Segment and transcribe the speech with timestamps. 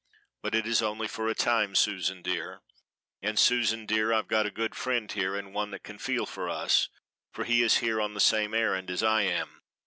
[0.41, 2.63] "But it is only for a time, Susan dear.
[3.21, 6.49] And, Susan dear, I've got a good friend here, and one that can feel for
[6.49, 6.89] us;
[7.31, 9.61] for he is here on the same errand as I am.